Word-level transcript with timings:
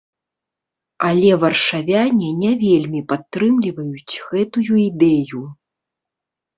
Але 1.09 1.29
варшавяне 1.43 2.29
не 2.41 2.51
вельмі 2.65 3.05
падтрымліваюць 3.13 4.19
гэтую 4.27 4.75
ідэю. 4.89 5.39